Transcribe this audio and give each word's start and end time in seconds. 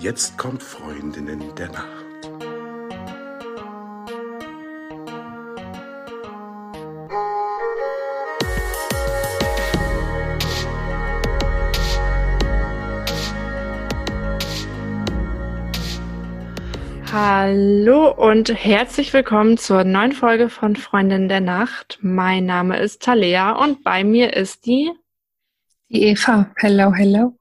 Jetzt 0.00 0.38
kommt 0.38 0.62
Freundinnen 0.62 1.42
der 1.56 1.72
Nacht. 1.72 2.04
Hallo 17.12 18.12
und 18.12 18.54
herzlich 18.54 19.12
willkommen 19.12 19.58
zur 19.58 19.82
neuen 19.82 20.12
Folge 20.12 20.48
von 20.48 20.76
Freundin 20.76 21.28
der 21.28 21.40
Nacht. 21.40 21.98
Mein 22.02 22.46
Name 22.46 22.78
ist 22.78 23.02
Talea 23.02 23.50
und 23.50 23.82
bei 23.82 24.04
mir 24.04 24.36
ist 24.36 24.64
die 24.64 24.92
die 25.88 26.02
Eva. 26.04 26.52
Hello, 26.56 26.92
hello. 26.94 27.34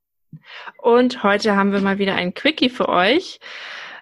Und 0.77 1.23
heute 1.23 1.55
haben 1.55 1.71
wir 1.71 1.81
mal 1.81 1.97
wieder 1.97 2.15
ein 2.15 2.33
Quickie 2.33 2.69
für 2.69 2.89
euch. 2.89 3.39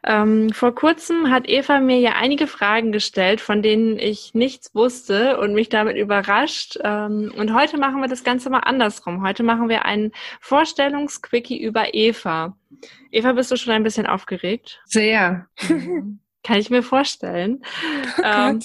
Ähm, 0.07 0.51
vor 0.51 0.75
kurzem 0.75 1.31
hat 1.31 1.49
Eva 1.49 1.79
mir 1.79 1.97
ja 1.97 2.11
einige 2.11 2.45
Fragen 2.45 2.91
gestellt, 2.91 3.41
von 3.41 3.63
denen 3.63 3.97
ich 3.97 4.35
nichts 4.35 4.75
wusste 4.75 5.39
und 5.39 5.55
mich 5.55 5.69
damit 5.69 5.97
überrascht. 5.97 6.77
Ähm, 6.83 7.33
und 7.35 7.55
heute 7.55 7.79
machen 7.79 8.01
wir 8.01 8.07
das 8.07 8.23
Ganze 8.23 8.51
mal 8.51 8.59
andersrum. 8.59 9.25
Heute 9.25 9.41
machen 9.41 9.67
wir 9.67 9.85
einen 9.85 10.11
Vorstellungsquickie 10.41 11.59
über 11.59 11.95
Eva. 11.95 12.55
Eva, 13.11 13.33
bist 13.33 13.51
du 13.51 13.55
schon 13.55 13.73
ein 13.73 13.83
bisschen 13.83 14.05
aufgeregt? 14.05 14.79
Sehr. 14.85 15.47
Mhm. 15.67 16.19
Kann 16.45 16.59
ich 16.59 16.69
mir 16.69 16.83
vorstellen. 16.83 17.63
Oh 18.17 18.21
ähm, 18.23 18.59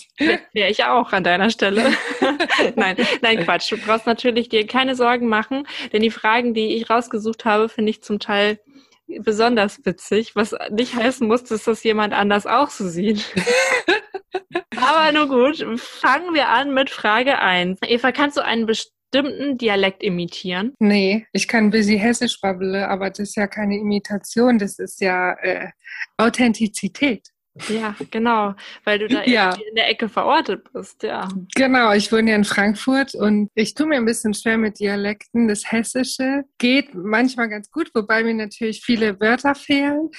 Wäre 0.52 0.70
ich 0.70 0.84
auch 0.84 1.12
an 1.12 1.24
deiner 1.24 1.50
Stelle. 1.50 1.92
nein, 2.76 2.96
nein, 3.20 3.44
Quatsch. 3.44 3.72
Du 3.72 3.78
brauchst 3.78 4.06
natürlich 4.06 4.48
dir 4.48 4.66
keine 4.66 4.94
Sorgen 4.94 5.28
machen, 5.28 5.66
denn 5.92 6.02
die 6.02 6.10
Fragen, 6.10 6.54
die 6.54 6.76
ich 6.76 6.88
rausgesucht 6.88 7.44
habe, 7.44 7.68
finde 7.68 7.90
ich 7.90 8.02
zum 8.02 8.20
Teil 8.20 8.60
besonders 9.06 9.84
witzig, 9.84 10.36
was 10.36 10.54
nicht 10.70 10.94
heißen 10.94 11.26
muss, 11.26 11.44
dass 11.44 11.64
das 11.64 11.82
jemand 11.82 12.14
anders 12.14 12.46
auch 12.46 12.70
so 12.70 12.88
sieht. 12.88 13.24
Aber 14.76 15.12
nur 15.12 15.28
gut, 15.28 15.80
fangen 15.80 16.34
wir 16.34 16.48
an 16.48 16.72
mit 16.72 16.90
Frage 16.90 17.38
1. 17.38 17.80
Eva, 17.86 18.12
kannst 18.12 18.36
du 18.36 18.44
einen 18.44 18.66
bestimmten 18.66 19.58
Dialekt 19.58 20.02
imitieren? 20.02 20.74
Nee, 20.78 21.26
ich 21.32 21.48
kann 21.48 21.64
ein 21.64 21.70
bisschen 21.70 21.98
hessisch 21.98 22.40
babbele, 22.40 22.88
aber 22.88 23.10
das 23.10 23.20
ist 23.20 23.36
ja 23.36 23.46
keine 23.46 23.76
Imitation, 23.76 24.58
das 24.58 24.78
ist 24.78 25.00
ja 25.00 25.32
äh, 25.40 25.68
Authentizität. 26.16 27.30
Ja, 27.68 27.96
genau, 28.10 28.54
weil 28.84 29.00
du 29.00 29.08
da 29.08 29.24
ja. 29.24 29.50
in 29.50 29.74
der 29.74 29.88
Ecke 29.88 30.08
verortet 30.08 30.72
bist, 30.72 31.02
ja. 31.02 31.28
Genau, 31.56 31.92
ich 31.92 32.12
wohne 32.12 32.30
ja 32.30 32.36
in 32.36 32.44
Frankfurt 32.44 33.14
und 33.14 33.50
ich 33.54 33.74
tue 33.74 33.86
mir 33.86 33.96
ein 33.96 34.04
bisschen 34.04 34.34
schwer 34.34 34.56
mit 34.56 34.78
Dialekten. 34.78 35.48
Das 35.48 35.70
Hessische 35.70 36.44
geht 36.58 36.94
manchmal 36.94 37.48
ganz 37.48 37.70
gut, 37.70 37.90
wobei 37.92 38.22
mir 38.22 38.34
natürlich 38.34 38.82
viele 38.82 39.18
Wörter 39.20 39.56
fehlen. 39.56 40.10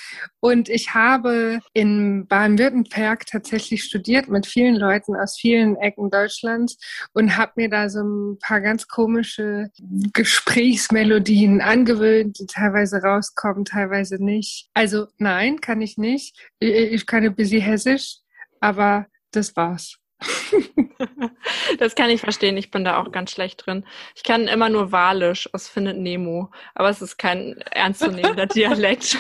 Und 0.42 0.68
ich 0.68 0.94
habe 0.94 1.60
in 1.74 2.28
Baden-Württemberg 2.28 3.26
tatsächlich 3.26 3.84
studiert 3.84 4.28
mit 4.28 4.46
vielen 4.46 4.76
Leuten 4.76 5.16
aus 5.16 5.38
vielen 5.40 5.78
Ecken 5.78 6.10
Deutschlands 6.10 6.78
und 7.14 7.38
habe 7.38 7.54
mir 7.56 7.70
da 7.70 7.90
so 7.90 8.02
ein 8.02 8.40
paar 8.40 8.60
ganz 8.60 8.90
komische 8.90 9.70
Gesprächsmelodien 10.14 11.62
angewöhnt, 11.62 12.40
die 12.40 12.46
teilweise 12.46 13.02
rauskommen, 13.02 13.64
teilweise 13.64 14.22
nicht. 14.22 14.70
Also 14.74 15.08
nein, 15.18 15.62
kann 15.62 15.82
ich 15.82 15.98
nicht. 15.98 16.38
Ich 16.60 17.06
kann 17.06 17.21
ein 17.28 17.36
bisschen 17.36 17.62
hessisch, 17.62 18.18
aber 18.60 19.08
das 19.32 19.56
war's. 19.56 19.98
das 21.80 21.96
kann 21.96 22.10
ich 22.10 22.22
verstehen. 22.22 22.58
Ich 22.58 22.72
bin 22.72 22.84
da 22.84 23.02
auch 23.02 23.12
ganz 23.12 23.32
schlecht 23.32 23.66
drin. 23.66 23.86
Ich 24.16 24.24
kann 24.24 24.48
immer 24.48 24.70
nur 24.70 24.92
Walisch 24.92 25.52
aus 25.54 25.68
Findet 25.68 25.98
Nemo, 25.98 26.52
aber 26.76 26.90
es 26.90 27.02
ist 27.02 27.18
kein 27.18 27.58
ernstzunehmender 27.72 28.46
Dialekt. 28.48 29.18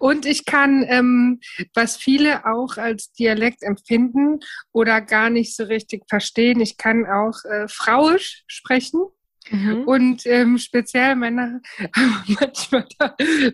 Und 0.00 0.26
ich 0.26 0.44
kann, 0.44 0.84
ähm, 0.88 1.40
was 1.74 1.96
viele 1.96 2.44
auch 2.44 2.76
als 2.76 3.12
Dialekt 3.12 3.62
empfinden 3.62 4.40
oder 4.72 5.00
gar 5.00 5.30
nicht 5.30 5.54
so 5.54 5.64
richtig 5.64 6.04
verstehen, 6.08 6.60
ich 6.60 6.76
kann 6.76 7.06
auch 7.06 7.44
äh, 7.44 7.68
Frauisch 7.68 8.42
sprechen. 8.48 9.04
Mhm. 9.50 9.84
Und 9.84 10.26
ähm, 10.26 10.58
speziell 10.58 11.16
Männer 11.16 11.60
haben 11.94 12.36
manchmal 12.40 12.86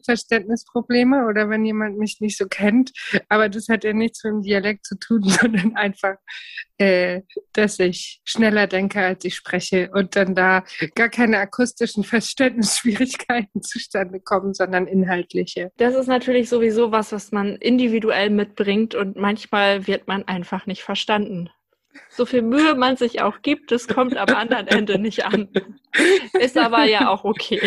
Verständnisprobleme 0.04 1.26
oder 1.26 1.48
wenn 1.50 1.64
jemand 1.64 1.98
mich 1.98 2.20
nicht 2.20 2.38
so 2.38 2.46
kennt. 2.46 2.92
Aber 3.28 3.48
das 3.48 3.68
hat 3.68 3.84
ja 3.84 3.92
nichts 3.92 4.24
mit 4.24 4.32
dem 4.32 4.42
Dialekt 4.42 4.86
zu 4.86 4.98
tun, 4.98 5.22
sondern 5.26 5.76
einfach, 5.76 6.16
äh, 6.78 7.22
dass 7.52 7.78
ich 7.78 8.20
schneller 8.24 8.66
denke, 8.66 9.00
als 9.00 9.24
ich 9.24 9.34
spreche 9.34 9.90
und 9.92 10.16
dann 10.16 10.34
da 10.34 10.64
gar 10.94 11.08
keine 11.08 11.38
akustischen 11.38 12.04
Verständnisschwierigkeiten 12.04 13.62
zustande 13.62 14.20
kommen, 14.20 14.54
sondern 14.54 14.86
inhaltliche. 14.86 15.70
Das 15.76 15.94
ist 15.94 16.06
natürlich 16.06 16.48
sowieso 16.48 16.92
was, 16.92 17.12
was 17.12 17.32
man 17.32 17.56
individuell 17.56 18.30
mitbringt 18.30 18.94
und 18.94 19.16
manchmal 19.16 19.86
wird 19.86 20.08
man 20.08 20.24
einfach 20.24 20.66
nicht 20.66 20.82
verstanden 20.82 21.50
so 22.08 22.26
viel 22.26 22.42
Mühe 22.42 22.74
man 22.74 22.96
sich 22.96 23.22
auch 23.22 23.42
gibt, 23.42 23.72
es 23.72 23.88
kommt 23.88 24.16
am 24.16 24.28
anderen 24.34 24.66
Ende 24.66 24.98
nicht 24.98 25.24
an. 25.24 25.48
Ist 26.38 26.56
aber 26.56 26.84
ja 26.84 27.08
auch 27.08 27.24
okay. 27.24 27.60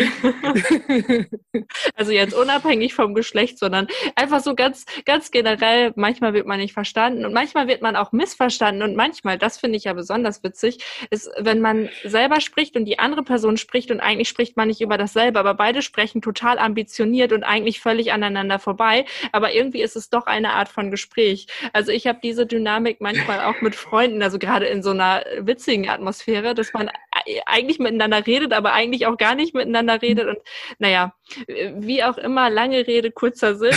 Also 1.94 2.12
jetzt 2.12 2.34
unabhängig 2.34 2.94
vom 2.94 3.14
Geschlecht, 3.14 3.58
sondern 3.58 3.86
einfach 4.14 4.40
so 4.40 4.54
ganz, 4.54 4.84
ganz 5.04 5.30
generell, 5.30 5.92
manchmal 5.96 6.34
wird 6.34 6.46
man 6.46 6.58
nicht 6.58 6.72
verstanden 6.72 7.24
und 7.24 7.32
manchmal 7.32 7.68
wird 7.68 7.82
man 7.82 7.96
auch 7.96 8.12
missverstanden 8.12 8.82
und 8.82 8.96
manchmal, 8.96 9.38
das 9.38 9.58
finde 9.58 9.76
ich 9.76 9.84
ja 9.84 9.92
besonders 9.92 10.42
witzig, 10.42 10.78
ist, 11.10 11.30
wenn 11.38 11.60
man 11.60 11.88
selber 12.04 12.40
spricht 12.40 12.76
und 12.76 12.84
die 12.84 12.98
andere 12.98 13.22
Person 13.22 13.56
spricht 13.56 13.90
und 13.90 14.00
eigentlich 14.00 14.28
spricht 14.28 14.56
man 14.56 14.68
nicht 14.68 14.80
über 14.80 14.98
dasselbe, 14.98 15.38
aber 15.38 15.54
beide 15.54 15.82
sprechen 15.82 16.20
total 16.20 16.58
ambitioniert 16.58 17.32
und 17.32 17.44
eigentlich 17.44 17.80
völlig 17.80 18.12
aneinander 18.12 18.58
vorbei, 18.58 19.06
aber 19.32 19.54
irgendwie 19.54 19.82
ist 19.82 19.96
es 19.96 20.10
doch 20.10 20.26
eine 20.26 20.52
Art 20.52 20.68
von 20.68 20.90
Gespräch. 20.90 21.46
Also 21.72 21.92
ich 21.92 22.06
habe 22.06 22.18
diese 22.22 22.46
Dynamik 22.46 23.00
manchmal 23.00 23.44
auch 23.44 23.60
mit 23.60 23.74
Freunden, 23.74 24.15
also 24.22 24.38
gerade 24.38 24.66
in 24.66 24.82
so 24.82 24.90
einer 24.90 25.24
witzigen 25.38 25.88
Atmosphäre, 25.88 26.54
dass 26.54 26.72
man 26.72 26.90
eigentlich 27.46 27.78
miteinander 27.78 28.26
redet, 28.26 28.52
aber 28.52 28.72
eigentlich 28.72 29.06
auch 29.06 29.16
gar 29.16 29.34
nicht 29.34 29.54
miteinander 29.54 30.00
redet. 30.02 30.28
Und 30.28 30.38
naja, 30.78 31.14
wie 31.46 32.02
auch 32.04 32.18
immer, 32.18 32.50
lange 32.50 32.86
Rede, 32.86 33.10
kurzer 33.10 33.56
Sinn. 33.56 33.74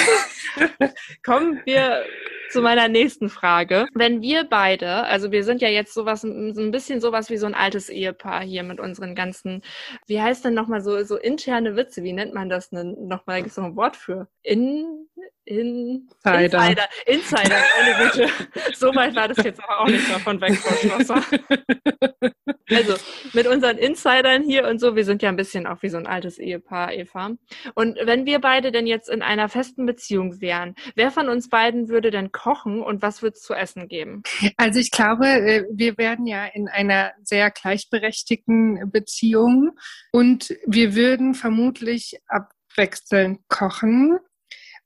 Kommen 1.24 1.62
wir 1.66 2.06
zu 2.50 2.62
meiner 2.62 2.88
nächsten 2.88 3.30
Frage. 3.30 3.88
Wenn 3.94 4.22
wir 4.22 4.44
beide, 4.44 5.04
also 5.06 5.32
wir 5.32 5.44
sind 5.44 5.62
ja 5.62 5.70
jetzt 5.70 5.94
sowas, 5.94 6.22
so 6.22 6.28
ein 6.28 6.72
bisschen 6.72 7.00
sowas 7.00 7.30
wie 7.30 7.38
so 7.38 7.46
ein 7.46 7.54
altes 7.54 7.90
Ehepaar 7.90 8.42
hier 8.42 8.64
mit 8.64 8.80
unseren 8.80 9.16
ganzen, 9.16 9.62
wie 10.08 10.22
heißt 10.22 10.46
denn 10.46 10.54
nochmal 10.54 10.82
so, 10.82 11.04
so 11.04 11.18
interne 11.18 11.76
Witze, 11.76 12.04
wie 12.04 12.14
nennt 12.14 12.34
man 12.34 12.50
das 12.50 12.70
denn 12.70 13.08
nochmal, 13.08 13.38
gibt 13.38 13.52
es 13.52 13.58
noch 13.58 13.66
ein 13.66 13.76
Wort 13.76 13.96
für? 13.96 14.28
In, 14.42 15.08
Insider. 15.46 16.44
Insider. 16.44 16.86
Insider, 17.08 17.56
meine 17.80 18.12
Güte. 18.12 18.30
So 18.76 18.94
weit 18.94 19.16
war 19.16 19.28
das 19.28 19.44
jetzt 19.44 19.62
aber 19.64 19.82
auch 19.82 19.88
nicht 19.88 20.10
davon 20.10 20.40
weg, 20.42 20.56
Frau 20.58 20.76
Schlosser. 20.76 21.24
Also, 22.72 22.96
mit 23.34 23.48
unseren 23.48 23.78
Insidern 23.78 24.44
hier 24.44 24.68
und 24.68 24.80
so, 24.80 24.96
wir 24.96 25.04
sind 25.04 25.24
ja 25.24 25.30
ein 25.30 25.36
bisschen 25.36 25.66
auch 25.66 25.82
wie 25.82 25.90
so 25.90 25.98
ein 25.98 26.06
altes 26.06 26.38
Ehepaar, 26.38 26.94
Eva. 26.94 27.32
Und 27.74 27.98
wenn 28.04 28.26
wir 28.28 28.40
beide 28.40 28.72
denn 28.72 28.86
jetzt 28.86 29.10
in 29.10 29.22
einer 29.24 29.50
festen 29.50 29.88
Beziehung 29.88 30.40
wären, 30.40 30.76
wer 30.96 31.10
von 31.10 31.30
uns 31.30 31.50
beiden 31.50 31.90
würde 31.90 32.12
denn 32.12 32.32
kochen 32.32 32.82
und 32.82 33.02
was 33.02 33.24
wird 33.24 33.36
es 33.36 33.42
zu 33.42 33.54
essen 33.54 33.88
geben? 33.88 34.22
Also 34.58 34.80
ich 34.80 34.92
glaube, 34.92 35.28
äh, 35.28 35.66
wir 35.72 35.98
werden 35.98 36.28
ja 36.28 36.46
in 36.46 36.68
einer 36.68 37.12
sehr 37.24 37.50
gleichberechtigten 37.50 38.92
Beziehung 38.92 39.72
und 40.12 40.56
wir 40.68 40.96
würden 40.96 41.34
vermutlich 41.34 42.20
abwechselnd 42.28 43.40
kochen. 43.48 44.20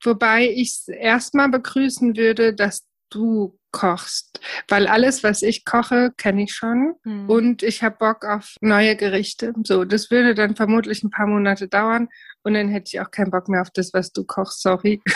Wobei 0.04 0.50
ich 0.50 0.72
es 0.72 0.88
erstmal 0.88 1.50
begrüßen 1.50 2.16
würde, 2.16 2.54
dass 2.54 2.86
du 3.10 3.58
kochst, 3.72 4.40
weil 4.68 4.88
alles, 4.88 5.24
was 5.24 5.42
ich 5.42 5.66
koche, 5.66 6.12
kenne 6.18 6.44
ich 6.44 6.54
schon 6.54 6.96
mhm. 7.04 7.30
und 7.30 7.64
ich 7.64 7.84
habe 7.84 7.98
Bock 7.98 8.24
auf 8.24 8.56
neue 8.62 8.96
Gerichte. 8.96 9.54
So, 9.64 9.84
das 9.84 10.12
würde 10.12 10.36
dann 10.36 10.56
vermutlich 10.56 11.04
ein 11.04 11.10
paar 11.10 11.28
Monate 11.28 11.68
dauern 11.68 12.08
und 12.44 12.54
dann 12.54 12.70
hätte 12.70 12.92
ich 12.94 13.02
auch 13.02 13.12
keinen 13.12 13.32
Bock 13.32 13.50
mehr 13.50 13.62
auf 13.62 13.72
das, 13.72 13.94
was 13.94 14.12
du 14.12 14.24
kochst. 14.24 14.62
Sorry. 14.62 15.02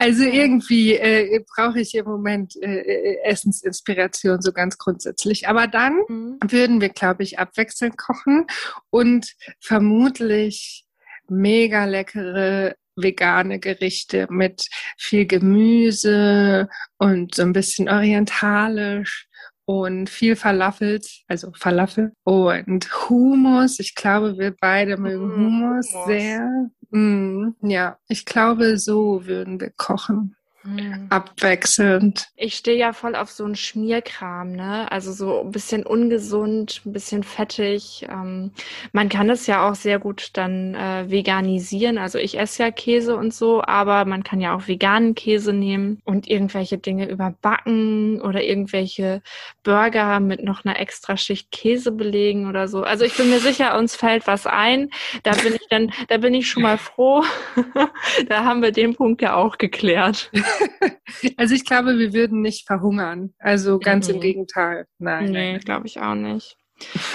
Also 0.00 0.22
irgendwie 0.22 0.94
äh, 0.94 1.44
brauche 1.54 1.80
ich 1.80 1.94
im 1.94 2.04
Moment 2.04 2.54
äh, 2.62 2.80
äh, 2.80 3.18
Essensinspiration 3.24 4.40
so 4.40 4.52
ganz 4.52 4.78
grundsätzlich. 4.78 5.48
Aber 5.48 5.66
dann 5.66 6.00
mhm. 6.08 6.38
würden 6.46 6.80
wir, 6.80 6.88
glaube 6.88 7.24
ich, 7.24 7.38
abwechselnd 7.38 7.96
kochen 7.96 8.46
und 8.90 9.34
vermutlich 9.60 10.84
mega 11.28 11.84
leckere 11.84 12.76
vegane 13.02 13.58
Gerichte 13.58 14.26
mit 14.30 14.66
viel 14.96 15.26
Gemüse 15.26 16.68
und 16.98 17.34
so 17.34 17.42
ein 17.42 17.52
bisschen 17.52 17.88
orientalisch 17.88 19.28
und 19.68 20.08
viel 20.08 20.34
Falafel, 20.34 20.98
also 21.26 21.52
Falafel 21.54 22.12
und 22.24 22.88
Hummus. 23.10 23.78
Ich 23.80 23.94
glaube, 23.94 24.38
wir 24.38 24.54
beide 24.58 24.96
mögen 24.96 25.26
mm, 25.26 25.36
Hummus, 25.36 25.92
Hummus. 25.92 26.06
sehr. 26.06 26.70
Mm, 26.90 27.50
ja, 27.60 27.98
ich 28.08 28.24
glaube, 28.24 28.78
so 28.78 29.26
würden 29.26 29.60
wir 29.60 29.70
kochen. 29.76 30.37
Hm. 30.62 31.06
abwechselnd. 31.08 32.28
Ich 32.36 32.54
stehe 32.54 32.76
ja 32.76 32.92
voll 32.92 33.14
auf 33.14 33.30
so 33.30 33.44
einen 33.44 33.54
Schmierkram, 33.54 34.52
ne? 34.52 34.90
Also 34.90 35.12
so 35.12 35.42
ein 35.42 35.52
bisschen 35.52 35.86
ungesund, 35.86 36.82
ein 36.84 36.92
bisschen 36.92 37.22
fettig. 37.22 38.06
Ähm, 38.10 38.50
man 38.92 39.08
kann 39.08 39.30
es 39.30 39.46
ja 39.46 39.68
auch 39.68 39.76
sehr 39.76 40.00
gut 40.00 40.30
dann 40.32 40.74
äh, 40.74 41.08
veganisieren. 41.08 41.96
Also 41.96 42.18
ich 42.18 42.38
esse 42.38 42.64
ja 42.64 42.70
Käse 42.72 43.16
und 43.16 43.32
so, 43.32 43.62
aber 43.62 44.04
man 44.04 44.24
kann 44.24 44.40
ja 44.40 44.56
auch 44.56 44.66
veganen 44.66 45.14
Käse 45.14 45.52
nehmen 45.52 46.02
und 46.04 46.28
irgendwelche 46.28 46.76
Dinge 46.76 47.08
überbacken 47.08 48.20
oder 48.20 48.42
irgendwelche 48.42 49.22
Burger 49.62 50.18
mit 50.18 50.42
noch 50.42 50.64
einer 50.64 50.80
extra 50.80 51.16
Schicht 51.16 51.52
Käse 51.52 51.92
belegen 51.92 52.48
oder 52.48 52.66
so. 52.66 52.82
Also 52.82 53.04
ich 53.04 53.16
bin 53.16 53.30
mir 53.30 53.40
sicher, 53.40 53.78
uns 53.78 53.94
fällt 53.94 54.26
was 54.26 54.46
ein. 54.46 54.90
Da 55.22 55.32
bin 55.32 55.54
ich 55.54 55.68
dann, 55.70 55.92
da 56.08 56.16
bin 56.16 56.34
ich 56.34 56.48
schon 56.48 56.64
mal 56.64 56.78
froh. 56.78 57.22
da 58.28 58.44
haben 58.44 58.60
wir 58.60 58.72
den 58.72 58.96
Punkt 58.96 59.22
ja 59.22 59.36
auch 59.36 59.56
geklärt. 59.58 60.30
also 61.36 61.54
ich 61.54 61.64
glaube, 61.64 61.98
wir 61.98 62.12
würden 62.12 62.40
nicht 62.40 62.66
verhungern. 62.66 63.34
Also 63.38 63.78
ganz 63.78 64.08
nee. 64.08 64.14
im 64.14 64.20
Gegenteil. 64.20 64.86
Nein. 64.98 65.30
Nee, 65.30 65.58
glaube 65.58 65.86
ich 65.86 66.00
auch 66.00 66.14
nicht. 66.14 66.56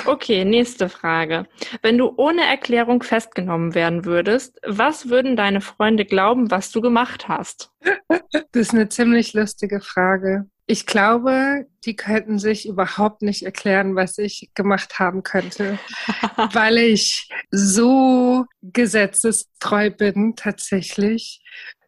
Okay, 0.05 0.43
nächste 0.43 0.89
Frage. 0.89 1.45
Wenn 1.81 1.97
du 1.97 2.13
ohne 2.17 2.45
Erklärung 2.45 3.01
festgenommen 3.01 3.75
werden 3.75 4.05
würdest, 4.05 4.59
was 4.65 5.09
würden 5.09 5.35
deine 5.35 5.61
Freunde 5.61 6.05
glauben, 6.05 6.51
was 6.51 6.71
du 6.71 6.81
gemacht 6.81 7.27
hast? 7.27 7.71
Das 8.09 8.43
ist 8.53 8.73
eine 8.73 8.89
ziemlich 8.89 9.33
lustige 9.33 9.79
Frage. 9.79 10.47
Ich 10.65 10.85
glaube, 10.85 11.65
die 11.85 11.95
könnten 11.95 12.39
sich 12.39 12.67
überhaupt 12.67 13.21
nicht 13.21 13.43
erklären, 13.43 13.95
was 13.95 14.17
ich 14.17 14.49
gemacht 14.53 14.97
haben 14.97 15.23
könnte, 15.23 15.77
weil 16.53 16.77
ich 16.77 17.29
so 17.51 18.45
gesetzestreu 18.61 19.89
bin 19.91 20.35
tatsächlich. 20.35 21.41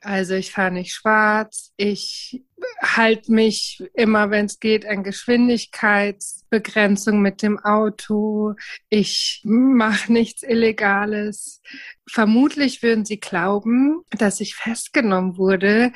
Also 0.06 0.36
ich 0.36 0.52
fahre 0.52 0.72
nicht 0.72 0.94
schwarz, 0.94 1.74
ich 1.78 2.44
halte 2.80 3.32
mich 3.32 3.84
immer, 3.96 4.30
wenn 4.30 4.46
es 4.46 4.60
geht, 4.60 4.86
an 4.86 5.02
Geschwindigkeitsbegrenzung 5.02 7.24
mit 7.24 7.42
dem 7.42 7.58
Auto. 7.58 8.54
Ich 8.90 9.42
mache 9.44 10.14
nichts 10.14 10.44
Illegales. 10.44 11.64
Vermutlich 12.08 12.84
würden 12.84 13.04
sie 13.04 13.20
glauben, 13.20 14.04
dass 14.12 14.42
ich 14.42 14.54
festgenommen 14.54 15.38
wurde, 15.38 15.92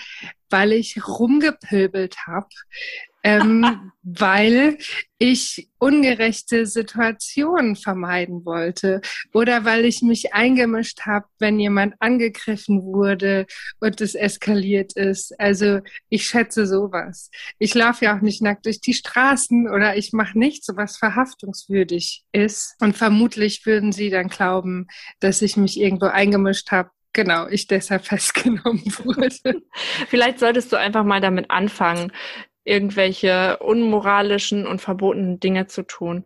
weil 0.50 0.74
ich 0.74 1.08
rumgepöbelt 1.08 2.26
habe 2.26 2.50
ähm, 3.24 3.92
weil 4.02 4.78
ich 5.18 5.70
ungerechte 5.78 6.66
Situationen 6.66 7.76
vermeiden 7.76 8.46
wollte 8.46 9.02
oder 9.34 9.66
weil 9.66 9.86
ich 9.86 10.02
mich 10.02 10.34
eingemischt 10.34 11.02
habe, 11.02 11.26
wenn 11.38 11.60
jemand 11.60 11.96
angegriffen 12.00 12.82
wurde 12.82 13.46
und 13.80 14.00
es 14.00 14.16
eskaliert 14.16 14.94
ist. 14.94 15.38
Also 15.40 15.82
ich 16.08 16.26
schätze 16.26 16.66
sowas. 16.66 17.30
Ich 17.60 17.74
laufe 17.76 18.06
ja 18.06 18.18
auch 18.18 18.22
nicht 18.22 18.42
nackt 18.42 18.66
durch 18.66 18.80
die 18.80 18.94
Straßen 18.94 19.70
oder 19.70 19.98
ich 19.98 20.14
mache 20.14 20.40
nichts, 20.40 20.70
was 20.74 20.98
verhaftungswürdig 20.98 22.24
ist. 22.32 22.76
Und 22.80 22.96
vermutlich 22.96 23.66
würden 23.66 23.92
sie 23.92 24.10
dann 24.10 24.30
glauben, 24.30 24.88
dass 25.20 25.42
ich 25.42 25.58
mich 25.58 25.80
irgendwo 25.80 26.06
eingemischt 26.06 26.72
habe, 26.72 26.92
genau, 27.14 27.48
ich 27.48 27.68
deshalb 27.68 28.06
festgenommen 28.06 28.86
wurde. 29.04 29.62
Vielleicht 30.08 30.40
solltest 30.40 30.72
du 30.72 30.78
einfach 30.78 31.04
mal 31.04 31.22
damit 31.22 31.52
anfangen, 31.52 32.12
irgendwelche 32.64 33.58
unmoralischen 33.58 34.68
und 34.68 34.82
verbotenen 34.82 35.40
Dinge 35.40 35.68
zu 35.68 35.84
tun. 35.84 36.26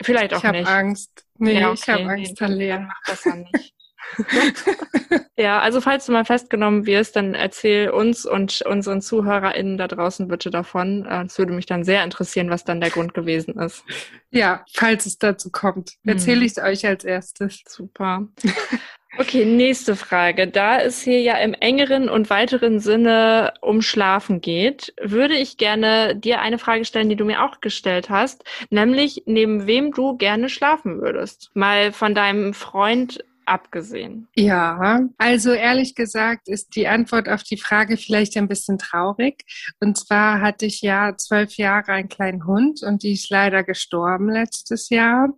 Vielleicht 0.00 0.34
auch 0.34 0.44
ich 0.44 0.50
nicht. 0.50 0.60
Ich 0.62 0.66
habe 0.66 0.78
Angst. 0.78 1.26
Nee, 1.38 1.60
ja, 1.60 1.70
okay. 1.70 1.78
ich 1.80 1.88
habe 1.88 2.10
Angst, 2.10 2.30
nee, 2.30 2.34
Talia. 2.34 2.78
Mach 2.80 3.02
besser 3.06 3.36
nicht. 3.36 3.74
ja, 5.36 5.60
also 5.60 5.80
falls 5.80 6.06
du 6.06 6.12
mal 6.12 6.24
festgenommen 6.24 6.86
wirst, 6.86 7.16
dann 7.16 7.34
erzähl 7.34 7.90
uns 7.90 8.26
und 8.26 8.62
unseren 8.62 9.00
ZuhörerInnen 9.00 9.78
da 9.78 9.88
draußen 9.88 10.28
bitte 10.28 10.50
davon. 10.50 11.06
Äh, 11.06 11.24
es 11.24 11.38
würde 11.38 11.52
mich 11.52 11.66
dann 11.66 11.84
sehr 11.84 12.04
interessieren, 12.04 12.50
was 12.50 12.64
dann 12.64 12.80
der 12.80 12.90
Grund 12.90 13.14
gewesen 13.14 13.58
ist. 13.58 13.84
Ja, 14.30 14.64
falls 14.72 15.06
es 15.06 15.18
dazu 15.18 15.50
kommt, 15.50 15.94
erzähle 16.04 16.40
hm. 16.40 16.46
ich 16.46 16.52
es 16.52 16.58
euch 16.58 16.86
als 16.86 17.04
erstes. 17.04 17.62
Super. 17.66 18.28
Okay, 19.16 19.44
nächste 19.44 19.94
Frage. 19.94 20.48
Da 20.48 20.80
es 20.80 21.02
hier 21.02 21.20
ja 21.20 21.36
im 21.38 21.54
engeren 21.54 22.08
und 22.08 22.30
weiteren 22.30 22.80
Sinne 22.80 23.54
um 23.60 23.80
Schlafen 23.80 24.40
geht, 24.40 24.92
würde 25.00 25.34
ich 25.34 25.56
gerne 25.56 26.16
dir 26.16 26.40
eine 26.40 26.58
Frage 26.58 26.84
stellen, 26.84 27.08
die 27.08 27.16
du 27.16 27.24
mir 27.24 27.44
auch 27.44 27.60
gestellt 27.60 28.10
hast, 28.10 28.44
nämlich 28.70 29.22
neben 29.26 29.66
wem 29.66 29.92
du 29.92 30.16
gerne 30.16 30.48
schlafen 30.48 31.00
würdest. 31.00 31.50
Mal 31.54 31.92
von 31.92 32.14
deinem 32.14 32.54
Freund 32.54 33.24
abgesehen? 33.46 34.28
Ja, 34.34 35.00
also 35.18 35.52
ehrlich 35.52 35.94
gesagt 35.94 36.48
ist 36.48 36.76
die 36.76 36.88
Antwort 36.88 37.28
auf 37.28 37.42
die 37.42 37.56
Frage 37.56 37.96
vielleicht 37.96 38.36
ein 38.36 38.48
bisschen 38.48 38.78
traurig. 38.78 39.44
Und 39.80 39.98
zwar 39.98 40.40
hatte 40.40 40.66
ich 40.66 40.80
ja 40.82 41.16
zwölf 41.16 41.56
Jahre 41.56 41.92
einen 41.92 42.08
kleinen 42.08 42.46
Hund 42.46 42.82
und 42.82 43.02
die 43.02 43.12
ist 43.12 43.30
leider 43.30 43.62
gestorben 43.62 44.30
letztes 44.30 44.88
Jahr. 44.88 45.28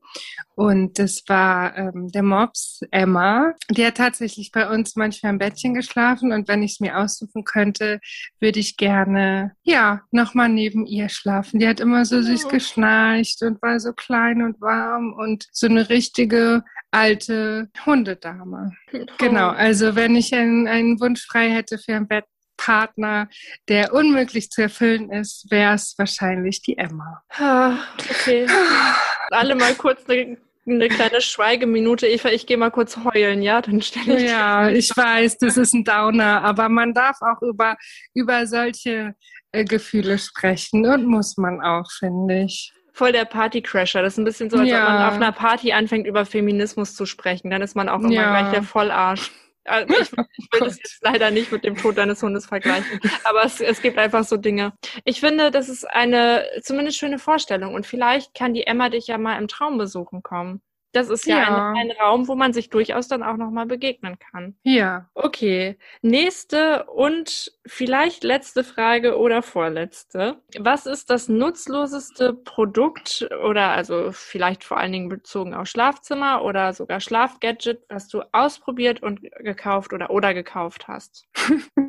Und 0.56 0.99
das 0.99 1.23
war 1.29 1.76
ähm, 1.76 2.08
der 2.08 2.23
Mops 2.23 2.81
Emma. 2.91 3.53
Die 3.70 3.85
hat 3.85 3.99
tatsächlich 3.99 4.53
bei 4.53 4.67
uns 4.67 4.97
manchmal 4.97 5.35
im 5.35 5.38
Bettchen 5.38 5.75
geschlafen 5.75 6.32
und 6.32 6.49
wenn 6.49 6.62
ich 6.62 6.73
es 6.73 6.81
mir 6.81 6.97
aussuchen 6.97 7.44
könnte, 7.44 8.00
würde 8.41 8.58
ich 8.58 8.79
gerne, 8.79 9.53
ja, 9.64 10.00
nochmal 10.12 10.49
neben 10.49 10.87
ihr 10.87 11.11
schlafen. 11.11 11.61
Die 11.61 11.69
hat 11.69 11.79
immer 11.79 12.06
so 12.06 12.23
süß 12.23 12.47
oh. 12.47 12.49
geschnarcht 12.49 13.43
und 13.43 13.61
war 13.61 13.79
so 13.81 13.93
klein 13.93 14.41
und 14.41 14.58
warm 14.62 15.12
und 15.12 15.47
so 15.53 15.67
eine 15.67 15.91
richtige 15.91 16.64
alte 16.91 17.69
Hundedame. 17.85 18.73
Oh. 18.94 18.99
Genau, 19.19 19.50
also 19.50 19.94
wenn 19.94 20.17
ich 20.17 20.35
einen, 20.35 20.69
einen 20.69 20.99
Wunsch 21.00 21.26
frei 21.26 21.50
hätte 21.50 21.76
für 21.76 21.97
einen 21.97 22.09
Bettpartner, 22.09 23.29
der 23.69 23.93
unmöglich 23.93 24.49
zu 24.50 24.62
erfüllen 24.62 25.11
ist, 25.11 25.50
wäre 25.50 25.75
es 25.75 25.94
wahrscheinlich 25.99 26.62
die 26.62 26.79
Emma. 26.79 27.23
Ah, 27.29 27.76
okay. 27.99 28.47
Alle 29.31 29.55
mal 29.55 29.75
kurz 29.75 30.09
eine, 30.09 30.38
eine 30.67 30.89
kleine 30.89 31.21
Schweigeminute. 31.21 32.07
Eva, 32.07 32.31
ich 32.31 32.47
gehe 32.47 32.57
mal 32.57 32.71
kurz 32.71 32.99
heulen, 33.05 33.43
ja? 33.43 33.63
Dann 33.63 33.83
stelle 33.83 34.17
ich. 34.17 34.31
Ja, 34.31 34.69
ich 34.71 34.91
weiß, 34.97 35.39
das 35.39 35.57
ist 35.57 35.75
ein 35.75 35.85
Downer, 35.85 36.43
aber 36.43 36.69
man 36.69 36.95
darf 36.95 37.17
auch 37.21 37.43
über, 37.43 37.77
über 38.15 38.47
solche 38.47 39.15
äh, 39.53 39.65
Gefühle 39.65 40.19
sprechen 40.19 40.87
und 40.87 41.07
muss 41.07 41.37
man 41.37 41.61
auch, 41.61 41.91
finde 41.91 42.43
ich 42.43 42.73
voll 42.97 43.13
der 43.13 43.27
Partycrasher. 43.27 44.01
Das 44.01 44.15
ist 44.15 44.19
ein 44.19 44.25
bisschen 44.25 44.49
so, 44.49 44.57
als 44.57 44.71
ja. 44.71 44.83
ob 44.83 44.89
man 44.89 45.09
auf 45.09 45.15
einer 45.15 45.33
Party 45.33 45.73
anfängt, 45.73 46.07
über 46.07 46.25
Feminismus 46.25 46.95
zu 46.95 47.05
sprechen. 47.05 47.51
Dann 47.51 47.61
ist 47.61 47.77
man 47.77 47.91
auch 47.91 48.01
immer 48.01 48.11
ja. 48.11 48.41
gleich 48.41 48.53
der 48.53 48.62
Vollarsch. 48.62 49.31
Also 49.67 49.95
ich, 49.95 50.13
ich 50.37 50.49
will 50.53 50.61
das 50.61 50.79
jetzt 50.79 51.03
leider 51.03 51.31
nicht 51.31 51.53
mit 51.53 51.65
dem 51.65 51.77
Tod 51.77 51.99
deines 51.99 52.23
Hundes 52.23 52.47
vergleichen, 52.47 53.01
aber 53.25 53.45
es, 53.45 53.61
es 53.61 53.83
gibt 53.83 53.99
einfach 53.99 54.25
so 54.25 54.37
Dinge. 54.37 54.73
Ich 55.05 55.21
finde, 55.21 55.51
das 55.51 55.69
ist 55.69 55.85
eine 55.85 56.45
zumindest 56.63 56.99
schöne 56.99 57.19
Vorstellung 57.19 57.75
und 57.75 57.87
vielleicht 57.87 58.35
kann 58.35 58.55
die 58.55 58.67
Emma 58.67 58.89
dich 58.89 59.07
ja 59.07 59.19
mal 59.19 59.39
im 59.39 59.49
Traum 59.49 59.79
besuchen 59.79 60.23
kommen. 60.23 60.63
Das 60.97 61.11
ist 61.11 61.27
ja, 61.27 61.39
ja. 61.41 61.73
Ein, 61.73 61.91
ein, 61.91 61.97
Raum, 62.01 62.27
wo 62.27 62.35
man 62.35 62.55
sich 62.55 62.71
durchaus 62.71 63.07
dann 63.07 63.23
auch 63.23 63.37
nochmal 63.37 63.67
begegnen 63.67 64.19
kann. 64.19 64.57
Ja. 64.63 65.11
Okay. 65.13 65.77
Nächste 66.01 66.85
und 66.87 67.53
vielleicht 67.67 68.25
letzte 68.25 68.65
Frage 68.65 69.19
oder 69.19 69.43
vorletzte. 69.43 70.38
Was 70.59 70.87
ist 70.87 71.11
das 71.11 71.29
nutzloseste 71.29 72.33
Produkt 72.33 73.29
oder 73.45 73.73
also 73.73 74.11
vielleicht 74.11 74.65
vor 74.65 74.79
allen 74.79 74.93
Dingen 74.93 75.11
bezogen 75.11 75.53
auf 75.53 75.67
Schlafzimmer 75.67 76.43
oder 76.43 76.73
sogar 76.73 77.00
Schlafgadget, 77.00 77.83
was 77.91 78.09
du 78.09 78.23
ausprobiert 78.33 79.03
und 79.03 79.21
gekauft 79.21 79.93
oder 79.93 80.09
oder 80.09 80.33
gekauft 80.33 80.88
hast? 80.88 81.26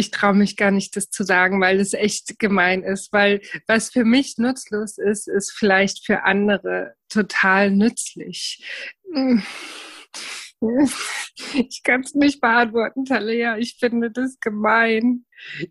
ich 0.00 0.10
traue 0.10 0.34
mich 0.34 0.56
gar 0.56 0.70
nicht, 0.70 0.96
das 0.96 1.10
zu 1.10 1.22
sagen, 1.22 1.60
weil 1.60 1.78
es 1.78 1.92
echt 1.92 2.38
gemein 2.38 2.82
ist. 2.82 3.12
Weil 3.12 3.40
was 3.66 3.90
für 3.90 4.04
mich 4.04 4.38
nutzlos 4.38 4.98
ist, 4.98 5.28
ist 5.28 5.52
vielleicht 5.52 6.04
für 6.04 6.24
andere 6.24 6.94
total 7.08 7.70
nützlich. 7.70 8.64
Ich 11.54 11.82
kann 11.82 12.02
es 12.02 12.14
nicht 12.14 12.40
beantworten, 12.40 13.04
Talia. 13.04 13.56
Ich 13.56 13.76
finde 13.78 14.10
das 14.10 14.40
gemein. 14.40 15.24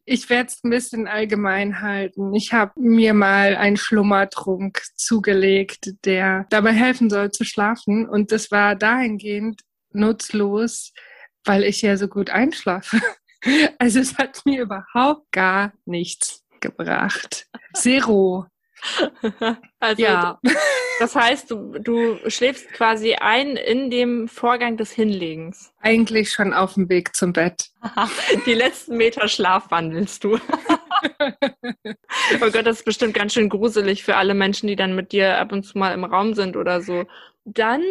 Ich 0.05 0.29
werde 0.29 0.48
es 0.48 0.63
ein 0.63 0.71
bisschen 0.71 1.07
allgemein 1.07 1.81
halten. 1.81 2.33
Ich 2.33 2.53
habe 2.53 2.71
mir 2.79 3.13
mal 3.13 3.55
einen 3.55 3.77
Schlummertrunk 3.77 4.81
zugelegt, 4.95 5.93
der 6.05 6.48
dabei 6.50 6.71
helfen 6.71 7.09
soll 7.09 7.31
zu 7.31 7.43
schlafen. 7.43 8.09
Und 8.09 8.31
das 8.31 8.50
war 8.50 8.75
dahingehend 8.75 9.62
nutzlos, 9.91 10.93
weil 11.45 11.63
ich 11.63 11.81
ja 11.83 11.95
so 11.98 12.07
gut 12.07 12.29
einschlafe. 12.31 13.00
Also 13.77 14.00
es 14.00 14.17
hat 14.17 14.46
mir 14.46 14.63
überhaupt 14.63 15.31
gar 15.31 15.72
nichts 15.86 16.43
gebracht. 16.60 17.48
Zero. 17.74 18.46
Also 19.81 20.01
ja. 20.01 20.39
das 21.00 21.15
heißt, 21.15 21.51
du, 21.51 21.79
du 21.79 22.17
schläfst 22.29 22.72
quasi 22.74 23.15
ein 23.15 23.55
in 23.55 23.89
dem 23.89 24.27
Vorgang 24.27 24.77
des 24.77 24.91
Hinlegens. 24.91 25.74
Eigentlich 25.81 26.31
schon 26.31 26.53
auf 26.53 26.74
dem 26.74 26.89
Weg 26.89 27.15
zum 27.15 27.34
Bett. 27.34 27.69
Die 28.46 28.53
letzten 28.53 28.98
Meter 28.98 29.27
Schlaf 29.27 29.72
wandelst 29.72 30.24
du. 30.24 30.38
oh 30.38 32.50
Gott, 32.51 32.65
das 32.65 32.79
ist 32.79 32.86
bestimmt 32.86 33.13
ganz 33.13 33.34
schön 33.34 33.50
gruselig 33.50 34.03
für 34.03 34.17
alle 34.17 34.34
Menschen, 34.34 34.67
die 34.67 34.75
dann 34.75 34.96
mit 34.96 35.13
dir 35.13 35.38
ab 35.38 35.53
und 35.53 35.63
zu 35.63 35.77
mal 35.77 35.93
im 35.93 36.03
Raum 36.03 36.34
sind 36.34 36.58
oder 36.58 36.81
so. 36.81 37.05
Dann 37.46 37.84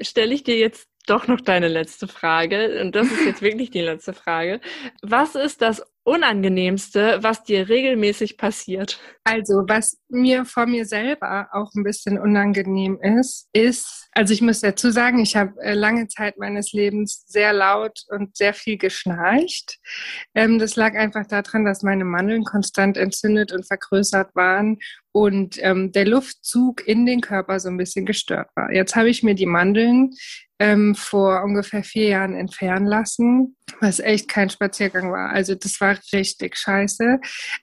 stelle 0.00 0.34
ich 0.34 0.42
dir 0.42 0.58
jetzt 0.58 0.88
doch 1.06 1.26
noch 1.26 1.40
deine 1.40 1.68
letzte 1.68 2.08
Frage. 2.08 2.80
Und 2.80 2.94
das 2.94 3.10
ist 3.10 3.24
jetzt 3.24 3.42
wirklich 3.42 3.70
die 3.70 3.80
letzte 3.80 4.12
Frage. 4.12 4.60
Was 5.02 5.34
ist 5.34 5.62
das 5.62 5.82
Unangenehmste, 6.04 7.18
was 7.22 7.44
dir 7.44 7.68
regelmäßig 7.68 8.36
passiert? 8.36 8.98
Also, 9.22 9.62
was 9.68 9.98
mir 10.08 10.44
vor 10.44 10.66
mir 10.66 10.84
selber 10.84 11.48
auch 11.52 11.72
ein 11.76 11.84
bisschen 11.84 12.18
unangenehm 12.18 12.98
ist, 13.00 13.48
ist, 13.52 14.08
also 14.10 14.34
ich 14.34 14.42
muss 14.42 14.60
dazu 14.60 14.90
sagen, 14.90 15.20
ich 15.20 15.36
habe 15.36 15.52
äh, 15.62 15.74
lange 15.74 16.08
Zeit 16.08 16.38
meines 16.38 16.72
Lebens 16.72 17.24
sehr 17.28 17.52
laut 17.52 18.02
und 18.08 18.36
sehr 18.36 18.52
viel 18.52 18.78
geschnarcht. 18.78 19.78
Ähm, 20.34 20.58
das 20.58 20.74
lag 20.74 20.94
einfach 20.96 21.26
daran, 21.26 21.64
dass 21.64 21.84
meine 21.84 22.04
Mandeln 22.04 22.42
konstant 22.42 22.96
entzündet 22.96 23.52
und 23.52 23.64
vergrößert 23.64 24.34
waren 24.34 24.78
und 25.12 25.56
ähm, 25.62 25.92
der 25.92 26.06
Luftzug 26.06 26.86
in 26.86 27.06
den 27.06 27.20
Körper 27.20 27.60
so 27.60 27.68
ein 27.68 27.76
bisschen 27.76 28.06
gestört 28.06 28.48
war. 28.56 28.72
Jetzt 28.72 28.96
habe 28.96 29.08
ich 29.08 29.22
mir 29.22 29.36
die 29.36 29.46
Mandeln 29.46 30.10
ähm, 30.58 30.94
vor 30.94 31.42
ungefähr 31.44 31.84
vier 31.84 32.08
Jahren 32.08 32.34
entfernen 32.34 32.86
lassen, 32.86 33.56
was 33.80 34.00
echt 34.00 34.28
kein 34.28 34.50
Spaziergang 34.50 35.12
war. 35.12 35.30
Also 35.30 35.54
das 35.54 35.80
war 35.80 35.96
richtig 36.12 36.56
scheiße. 36.56 37.20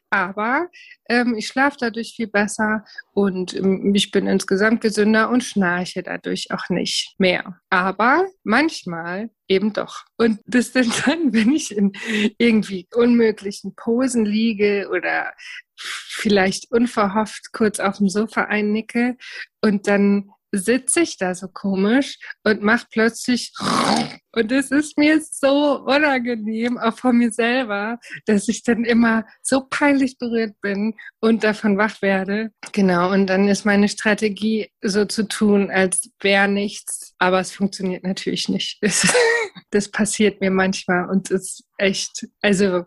Aber 0.10 0.70
ähm, 1.08 1.36
ich 1.36 1.48
schlafe 1.48 1.78
dadurch 1.80 2.14
viel 2.16 2.28
besser 2.28 2.84
und 3.14 3.56
ähm, 3.56 3.94
ich 3.94 4.12
bin 4.12 4.28
insgesamt 4.28 4.82
gesünder 4.82 5.30
und 5.30 5.44
schnarche 5.44 6.04
dadurch 6.04 6.52
auch 6.52 6.70
nicht 6.70 7.16
mehr. 7.18 7.60
Aber 7.70 8.28
manchmal 8.44 9.30
eben 9.48 9.74
doch. 9.74 10.06
Und 10.18 10.40
das 10.46 10.72
denn 10.74 10.92
dann, 11.06 11.34
wenn 11.34 11.52
ich 11.52 11.76
in 11.76 11.94
irgendwie 12.38 12.88
unmöglichen 12.94 13.76
Posen 13.76 14.26
liege 14.26 14.90
oder 14.92 15.34
vielleicht 15.78 16.72
unverhofft 16.72 17.52
kurz 17.54 17.80
auf 17.80 17.98
dem 17.98 18.10
Sofa 18.10 18.44
einnicke 18.44 19.16
und 19.62 19.88
dann 19.88 20.32
sitze 20.52 21.02
ich 21.02 21.18
da 21.18 21.36
so 21.36 21.48
komisch 21.48 22.18
und 22.44 22.62
mache 22.62 22.88
plötzlich 22.92 23.52
und 24.36 24.52
es 24.52 24.72
ist 24.72 24.98
mir 24.98 25.22
so 25.22 25.84
unangenehm, 25.86 26.78
auch 26.78 26.98
von 26.98 27.18
mir 27.18 27.32
selber, 27.32 28.00
dass 28.26 28.48
ich 28.48 28.64
dann 28.64 28.86
immer 28.86 29.26
so 29.42 29.66
peinlich 29.70 30.18
berührt 30.18 30.60
bin 30.62 30.96
und 31.20 31.44
davon 31.44 31.78
wach 31.78 32.02
werde. 32.02 32.52
Genau, 32.72 33.12
und 33.12 33.28
dann 33.28 33.48
ist 33.48 33.66
meine 33.66 33.90
Strategie 33.90 34.72
so 34.82 35.06
zu 35.06 35.28
tun, 35.28 35.72
als 35.72 36.10
wäre 36.22 36.48
nichts, 36.48 37.14
aber 37.18 37.40
es 37.40 37.52
funktioniert 37.52 38.04
natürlich 38.04 38.50
nicht. 38.50 38.80
das 39.72 39.90
passiert 39.90 40.42
mir 40.42 40.52
manchmal 40.52 41.10
und 41.10 41.32
es 41.32 41.60
ist 41.60 41.64
echt, 41.78 42.28
also 42.42 42.86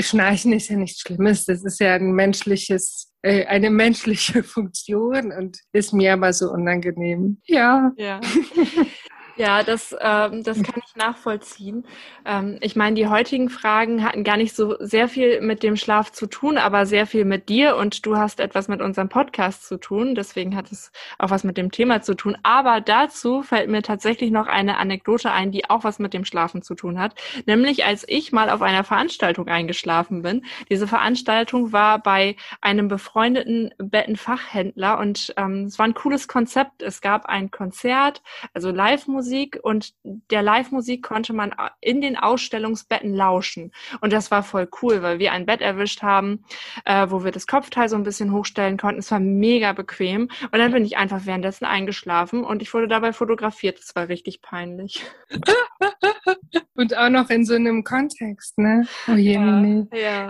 Schnarchen 0.00 0.52
ist 0.52 0.68
ja 0.68 0.76
nichts 0.76 1.00
Schlimmes, 1.00 1.44
das 1.44 1.64
ist 1.64 1.80
ja 1.80 1.94
ein 1.94 2.12
menschliches 2.12 3.07
eine 3.22 3.70
menschliche 3.70 4.42
Funktion 4.44 5.32
und 5.32 5.58
ist 5.72 5.92
mir 5.92 6.12
aber 6.12 6.32
so 6.32 6.50
unangenehm. 6.50 7.40
Ja. 7.46 7.92
Ja. 7.96 8.20
Ja, 9.38 9.62
das, 9.62 9.94
ähm, 10.00 10.42
das 10.42 10.60
kann 10.64 10.82
ich 10.84 10.96
nachvollziehen. 10.96 11.86
Ähm, 12.24 12.58
ich 12.60 12.74
meine, 12.74 12.96
die 12.96 13.06
heutigen 13.06 13.50
Fragen 13.50 14.02
hatten 14.02 14.24
gar 14.24 14.36
nicht 14.36 14.52
so 14.54 14.74
sehr 14.80 15.08
viel 15.08 15.40
mit 15.40 15.62
dem 15.62 15.76
Schlaf 15.76 16.10
zu 16.10 16.26
tun, 16.26 16.58
aber 16.58 16.86
sehr 16.86 17.06
viel 17.06 17.24
mit 17.24 17.48
dir 17.48 17.76
und 17.76 18.04
du 18.04 18.16
hast 18.16 18.40
etwas 18.40 18.66
mit 18.66 18.82
unserem 18.82 19.08
Podcast 19.08 19.64
zu 19.64 19.76
tun. 19.78 20.16
Deswegen 20.16 20.56
hat 20.56 20.72
es 20.72 20.90
auch 21.20 21.30
was 21.30 21.44
mit 21.44 21.56
dem 21.56 21.70
Thema 21.70 22.02
zu 22.02 22.14
tun. 22.14 22.36
Aber 22.42 22.80
dazu 22.80 23.42
fällt 23.44 23.70
mir 23.70 23.82
tatsächlich 23.82 24.32
noch 24.32 24.48
eine 24.48 24.76
Anekdote 24.76 25.30
ein, 25.30 25.52
die 25.52 25.70
auch 25.70 25.84
was 25.84 26.00
mit 26.00 26.14
dem 26.14 26.24
Schlafen 26.24 26.62
zu 26.62 26.74
tun 26.74 26.98
hat. 26.98 27.14
Nämlich 27.46 27.84
als 27.84 28.04
ich 28.08 28.32
mal 28.32 28.50
auf 28.50 28.60
einer 28.60 28.82
Veranstaltung 28.82 29.46
eingeschlafen 29.46 30.22
bin. 30.22 30.44
Diese 30.68 30.88
Veranstaltung 30.88 31.72
war 31.72 32.00
bei 32.02 32.34
einem 32.60 32.88
befreundeten 32.88 33.72
Bettenfachhändler 33.78 34.98
und 34.98 35.32
ähm, 35.36 35.66
es 35.66 35.78
war 35.78 35.86
ein 35.86 35.94
cooles 35.94 36.26
Konzept. 36.26 36.82
Es 36.82 37.00
gab 37.00 37.26
ein 37.26 37.52
Konzert, 37.52 38.20
also 38.52 38.72
Live-Musik 38.72 39.27
Live-Musik 39.28 39.58
und 39.62 39.94
der 40.04 40.42
Live-Musik 40.42 41.02
konnte 41.02 41.32
man 41.32 41.54
in 41.80 42.00
den 42.00 42.16
Ausstellungsbetten 42.16 43.14
lauschen. 43.14 43.72
Und 44.00 44.12
das 44.12 44.30
war 44.30 44.42
voll 44.42 44.68
cool, 44.82 45.02
weil 45.02 45.18
wir 45.18 45.32
ein 45.32 45.46
Bett 45.46 45.60
erwischt 45.60 46.02
haben, 46.02 46.44
äh, 46.84 47.06
wo 47.10 47.24
wir 47.24 47.32
das 47.32 47.46
Kopfteil 47.46 47.88
so 47.88 47.96
ein 47.96 48.02
bisschen 48.02 48.32
hochstellen 48.32 48.78
konnten. 48.78 49.00
Es 49.00 49.10
war 49.10 49.20
mega 49.20 49.72
bequem. 49.72 50.28
Und 50.50 50.58
dann 50.58 50.72
bin 50.72 50.84
ich 50.84 50.96
einfach 50.96 51.26
währenddessen 51.26 51.64
eingeschlafen 51.64 52.44
und 52.44 52.62
ich 52.62 52.72
wurde 52.72 52.88
dabei 52.88 53.12
fotografiert. 53.12 53.78
Das 53.78 53.94
war 53.94 54.08
richtig 54.08 54.40
peinlich. 54.40 55.04
und 56.74 56.96
auch 56.96 57.10
noch 57.10 57.30
in 57.30 57.44
so 57.44 57.54
einem 57.54 57.84
Kontext, 57.84 58.58
ne? 58.58 58.86
Oh 59.08 59.12
je, 59.12 59.34
ja. 59.34 59.88
ja. 59.92 60.28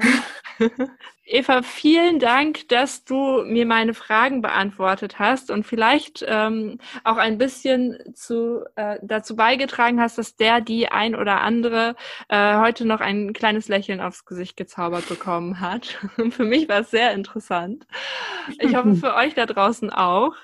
Eva, 1.30 1.60
vielen 1.62 2.18
Dank, 2.18 2.68
dass 2.68 3.04
du 3.04 3.42
mir 3.44 3.66
meine 3.66 3.92
Fragen 3.92 4.40
beantwortet 4.40 5.18
hast 5.18 5.50
und 5.50 5.66
vielleicht 5.66 6.24
ähm, 6.26 6.78
auch 7.04 7.18
ein 7.18 7.36
bisschen 7.36 7.98
zu, 8.14 8.64
äh, 8.76 8.98
dazu 9.02 9.36
beigetragen 9.36 10.00
hast, 10.00 10.16
dass 10.16 10.36
der, 10.36 10.62
die 10.62 10.88
ein 10.88 11.14
oder 11.14 11.42
andere 11.42 11.96
äh, 12.30 12.56
heute 12.56 12.86
noch 12.86 13.00
ein 13.02 13.34
kleines 13.34 13.68
Lächeln 13.68 14.00
aufs 14.00 14.24
Gesicht 14.24 14.56
gezaubert 14.56 15.06
bekommen 15.06 15.60
hat. 15.60 15.98
für 16.30 16.44
mich 16.44 16.66
war 16.66 16.80
es 16.80 16.90
sehr 16.90 17.12
interessant. 17.12 17.86
Ich 18.58 18.74
hoffe 18.74 18.94
für 18.94 19.14
euch 19.14 19.34
da 19.34 19.44
draußen 19.44 19.90
auch. 19.90 20.34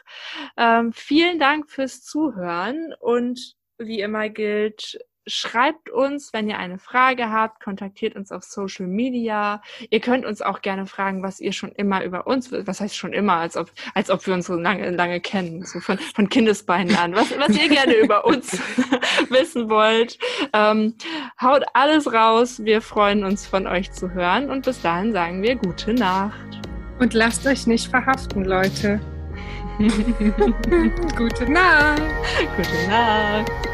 Ähm, 0.59 0.93
vielen 0.93 1.39
Dank 1.39 1.71
fürs 1.71 2.03
Zuhören 2.03 2.95
und 3.01 3.57
wie 3.79 4.01
immer 4.01 4.29
gilt, 4.29 4.99
schreibt 5.27 5.91
uns, 5.91 6.33
wenn 6.33 6.49
ihr 6.49 6.59
eine 6.59 6.79
Frage 6.79 7.31
habt, 7.31 7.63
kontaktiert 7.63 8.17
uns 8.17 8.31
auf 8.33 8.43
Social 8.43 8.87
Media. 8.87 9.63
Ihr 9.91 10.01
könnt 10.01 10.25
uns 10.25 10.43
auch 10.43 10.61
gerne 10.63 10.87
fragen, 10.87 11.23
was 11.23 11.41
ihr 11.41 11.53
schon 11.53 11.73
immer 11.73 12.05
über 12.05 12.27
uns, 12.27 12.53
was 12.53 12.81
heißt 12.81 12.97
schon 12.97 13.13
immer, 13.13 13.35
als 13.35 13.57
ob, 13.57 13.71
als 13.95 14.11
ob 14.11 14.27
wir 14.27 14.35
uns 14.35 14.47
so 14.47 14.55
lange, 14.55 14.91
lange 14.91 15.21
kennen, 15.21 15.65
so 15.65 15.81
von, 15.81 15.99
von 15.99 16.29
Kindesbeinen 16.29 16.95
an, 16.97 17.15
was, 17.15 17.37
was 17.39 17.57
ihr 17.57 17.69
gerne 17.69 17.95
über 17.95 18.25
uns 18.27 18.53
wissen 19.31 19.69
wollt. 19.69 20.19
Ähm, 20.53 20.95
haut 21.41 21.65
alles 21.73 22.13
raus. 22.13 22.65
Wir 22.65 22.83
freuen 22.83 23.25
uns 23.25 23.47
von 23.47 23.67
euch 23.67 23.93
zu 23.93 24.11
hören 24.11 24.51
und 24.51 24.65
bis 24.65 24.81
dahin 24.83 25.13
sagen 25.13 25.43
wir 25.43 25.57
gute 25.57 25.95
Nacht. 25.95 26.35
Und 26.99 27.15
lasst 27.15 27.47
euch 27.47 27.67
nicht 27.67 27.89
verhaften, 27.89 28.45
Leute. 28.45 29.01
gute 31.17 31.51
Nacht. 31.51 32.03
Gute 32.57 32.89
Nacht. 32.89 33.74